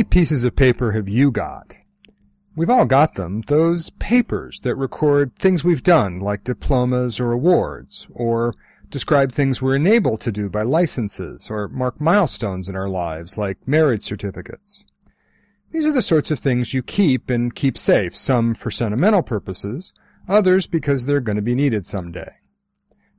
[0.00, 1.76] many pieces of paper have you got?
[2.56, 8.08] We've all got them, those papers that record things we've done, like diplomas or awards,
[8.10, 8.54] or
[8.88, 13.68] describe things we're enabled to do by licenses, or mark milestones in our lives, like
[13.68, 14.84] marriage certificates.
[15.70, 19.92] These are the sorts of things you keep and keep safe, some for sentimental purposes,
[20.26, 22.32] others because they're going to be needed someday.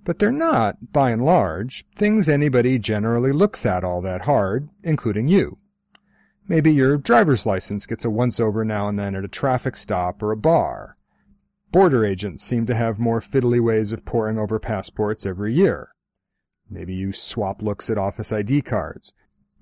[0.04, 5.27] But they're not, by and large, things anybody generally looks at all that hard, including
[5.27, 5.60] you.
[6.52, 10.34] Maybe your driver's license gets a once-over now and then at a traffic stop or
[10.34, 10.98] a bar.
[11.72, 15.94] Border agents seem to have more fiddly ways of poring over passports every year.
[16.70, 19.14] Maybe you swap looks at office ID cards.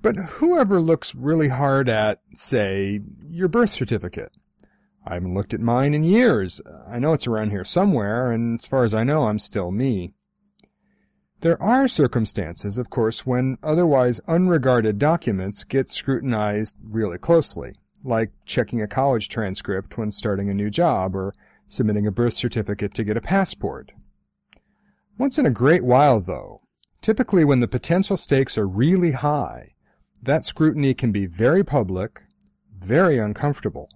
[0.01, 4.31] But whoever looks really hard at, say, your birth certificate?
[5.05, 6.59] I haven't looked at mine in years.
[6.87, 10.15] I know it's around here somewhere, and as far as I know, I'm still me.
[11.41, 18.81] There are circumstances, of course, when otherwise unregarded documents get scrutinized really closely, like checking
[18.81, 21.33] a college transcript when starting a new job or
[21.65, 23.93] submitting a birth certificate to get a passport.
[25.17, 26.61] Once in a great while, though,
[27.01, 29.69] typically when the potential stakes are really high,
[30.21, 32.21] that scrutiny can be very public,
[32.77, 33.89] very uncomfortable,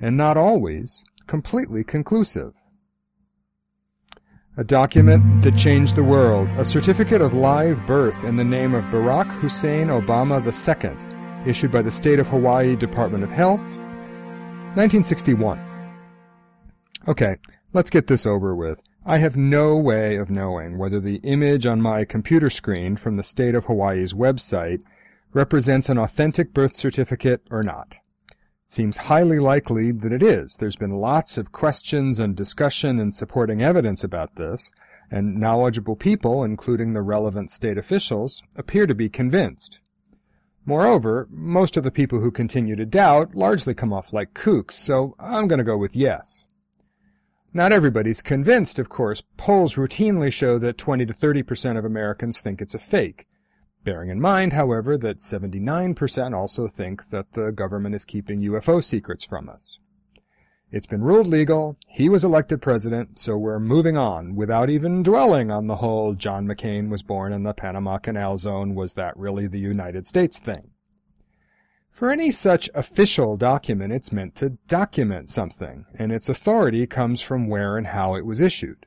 [0.00, 2.54] and not always completely conclusive.
[4.58, 8.82] A document that changed the world, a certificate of live birth in the name of
[8.86, 13.62] Barack Hussein Obama II, issued by the State of Hawaii Department of Health,
[14.74, 15.60] 1961.
[17.06, 17.36] Okay,
[17.72, 18.82] let's get this over with.
[19.06, 23.22] I have no way of knowing whether the image on my computer screen from the
[23.22, 24.82] State of Hawaii's website
[25.32, 27.98] represents an authentic birth certificate or not
[28.68, 30.56] seems highly likely that it is.
[30.56, 34.70] There's been lots of questions and discussion and supporting evidence about this,
[35.10, 39.80] and knowledgeable people, including the relevant state officials, appear to be convinced.
[40.66, 45.16] Moreover, most of the people who continue to doubt largely come off like kooks, so
[45.18, 46.44] I'm going to go with yes.
[47.54, 49.22] Not everybody's convinced, of course.
[49.38, 53.26] Polls routinely show that 20 to 30 percent of Americans think it's a fake,
[53.88, 59.24] bearing in mind, however, that 79% also think that the government is keeping UFO secrets
[59.24, 59.78] from us.
[60.70, 65.50] It's been ruled legal, he was elected president, so we're moving on without even dwelling
[65.50, 69.46] on the whole John McCain was born in the Panama Canal Zone, was that really
[69.46, 70.72] the United States thing?
[71.88, 77.48] For any such official document, it's meant to document something, and its authority comes from
[77.48, 78.84] where and how it was issued.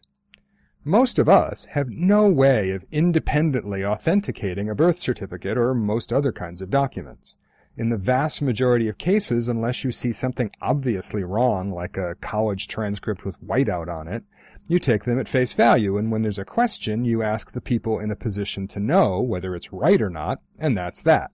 [0.84, 6.32] Most of us have no way of independently authenticating a birth certificate or most other
[6.32, 7.36] kinds of documents.
[7.78, 12.68] In the vast majority of cases, unless you see something obviously wrong, like a college
[12.68, 14.24] transcript with whiteout on it,
[14.68, 18.00] you take them at face value, and when there's a question, you ask the people
[18.00, 21.30] in a position to know whether it's right or not, and that's that.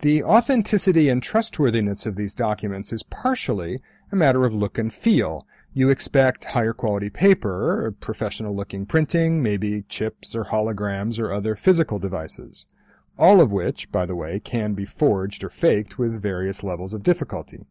[0.00, 5.46] The authenticity and trustworthiness of these documents is partially a matter of look and feel,
[5.76, 11.98] you expect higher quality paper, professional looking printing, maybe chips or holograms or other physical
[11.98, 12.64] devices.
[13.18, 17.02] All of which, by the way, can be forged or faked with various levels of
[17.02, 17.66] difficulty.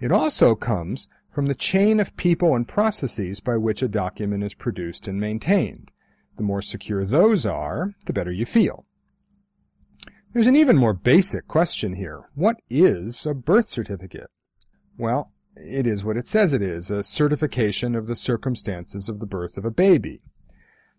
[0.00, 4.54] It also comes from the chain of people and processes by which a document is
[4.54, 5.90] produced and maintained.
[6.38, 8.86] The more secure those are, the better you feel.
[10.32, 12.30] There's an even more basic question here.
[12.34, 14.30] What is a birth certificate?
[14.96, 19.26] Well, it is what it says it is, a certification of the circumstances of the
[19.26, 20.20] birth of a baby.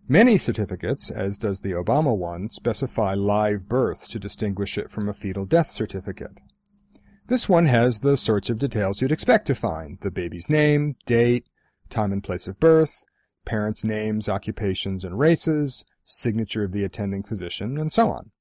[0.07, 5.13] Many certificates, as does the Obama one, specify live birth to distinguish it from a
[5.13, 6.38] fetal death certificate.
[7.28, 11.45] This one has the sorts of details you'd expect to find, the baby's name, date,
[11.89, 13.03] time and place of birth,
[13.44, 18.31] parents' names, occupations, and races, signature of the attending physician, and so on.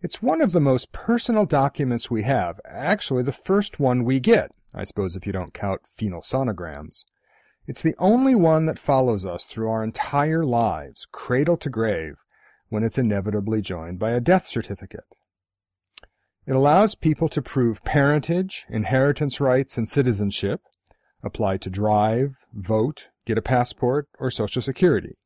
[0.00, 4.50] It's one of the most personal documents we have, actually the first one we get,
[4.74, 7.04] I suppose if you don't count fetal sonograms.
[7.66, 12.24] It's the only one that follows us through our entire lives, cradle to grave,
[12.68, 15.16] when it's inevitably joined by a death certificate.
[16.46, 20.62] It allows people to prove parentage, inheritance rights, and citizenship,
[21.22, 25.16] apply to drive, vote, get a passport, or Social Security.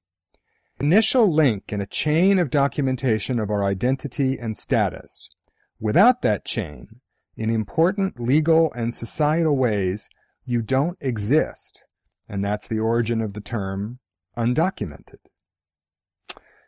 [0.81, 5.31] Initial link in a chain of documentation of our identity and status.
[5.79, 7.01] Without that chain,
[7.37, 10.09] in important legal and societal ways,
[10.45, 11.85] you don't exist.
[12.29, 13.99] And that's the origin of the term
[14.37, 15.19] undocumented.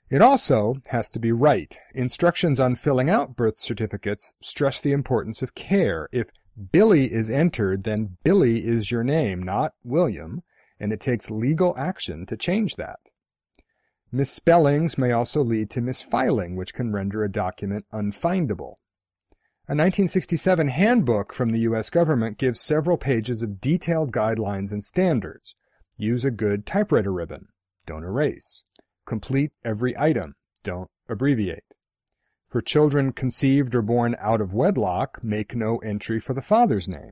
[0.08, 1.76] It also has to be right.
[1.94, 6.08] Instructions on filling out birth certificates stress the importance of care.
[6.12, 6.28] If
[6.72, 10.42] Billy is entered, then Billy is your name, not William,
[10.78, 13.00] and it takes legal action to change that.
[14.12, 18.74] Misspellings may also lead to misfiling, which can render a document unfindable.
[19.68, 21.90] A 1967 handbook from the U.S.
[21.90, 25.56] government gives several pages of detailed guidelines and standards.
[25.96, 27.48] Use a good typewriter ribbon.
[27.84, 28.62] Don't erase.
[29.06, 30.36] Complete every item.
[30.62, 31.64] Don't abbreviate.
[32.48, 37.10] For children conceived or born out of wedlock, make no entry for the father's name.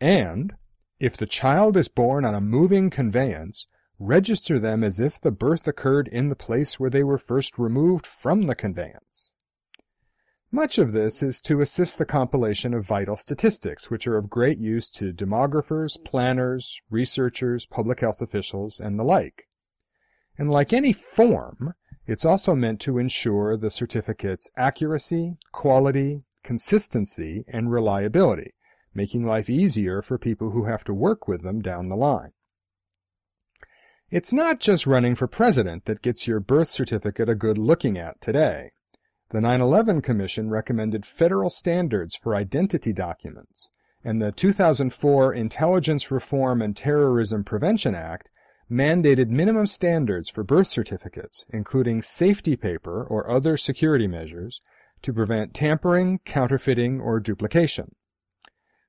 [0.00, 0.54] And,
[1.00, 3.66] if the child is born on a moving conveyance,
[3.98, 8.06] register them as if the birth occurred in the place where they were first removed
[8.06, 9.09] from the conveyance.
[10.52, 14.58] Much of this is to assist the compilation of vital statistics, which are of great
[14.58, 19.44] use to demographers, planners, researchers, public health officials, and the like.
[20.36, 21.74] And like any form,
[22.04, 28.54] it's also meant to ensure the certificate's accuracy, quality, consistency, and reliability,
[28.92, 32.32] making life easier for people who have to work with them down the line.
[34.10, 38.20] It's not just running for president that gets your birth certificate a good looking at
[38.20, 38.72] today.
[39.30, 43.70] The 9-11 Commission recommended federal standards for identity documents,
[44.02, 48.28] and the 2004 Intelligence Reform and Terrorism Prevention Act
[48.68, 54.60] mandated minimum standards for birth certificates, including safety paper or other security measures,
[55.02, 57.94] to prevent tampering, counterfeiting, or duplication.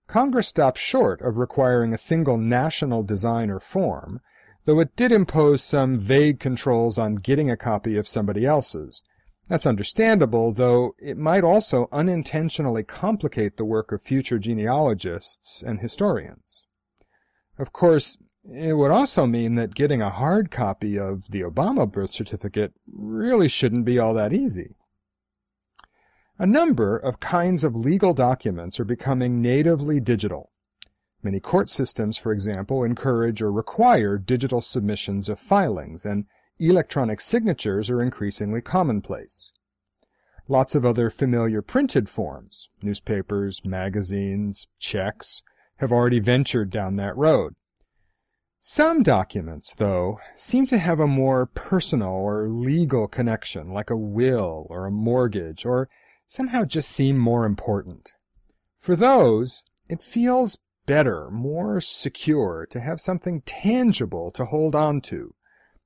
[0.07, 4.19] Congress stopped short of requiring a single national design or form,
[4.65, 9.03] though it did impose some vague controls on getting a copy of somebody else's,
[9.49, 16.61] that's understandable, though it might also unintentionally complicate the work of future genealogists and historians.
[17.57, 18.17] Of course,
[18.49, 23.47] it would also mean that getting a hard copy of the Obama birth certificate really
[23.47, 24.75] shouldn't be all that easy.
[26.39, 30.51] A number of kinds of legal documents are becoming natively digital.
[31.21, 36.25] Many court systems, for example, encourage or require digital submissions of filings, and
[36.59, 39.51] electronic signatures are increasingly commonplace.
[40.47, 45.43] Lots of other familiar printed forms, newspapers, magazines, checks,
[45.77, 47.55] have already ventured down that road.
[48.59, 54.67] Some documents, though, seem to have a more personal or legal connection, like a will
[54.69, 55.89] or a mortgage, or
[56.27, 58.13] somehow just seem more important.
[58.77, 65.33] For those, it feels better, more secure to have something tangible to hold on to,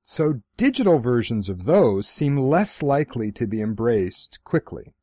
[0.08, 4.94] so digital versions of those seem less likely to be embraced quickly.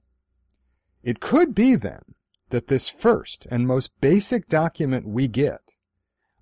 [1.04, 2.04] It could be, then,
[2.52, 5.74] that this first and most basic document we get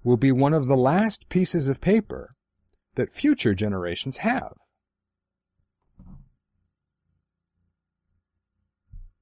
[0.04, 2.36] will be one of the last pieces of paper
[2.94, 4.54] that future generations have.